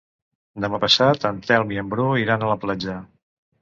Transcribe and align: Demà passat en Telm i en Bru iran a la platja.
Demà 0.65 0.79
passat 0.85 1.29
en 1.31 1.43
Telm 1.51 1.77
i 1.77 1.81
en 1.85 1.95
Bru 1.95 2.11
iran 2.25 2.43
a 2.43 2.53
la 2.57 2.61
platja. 2.67 3.03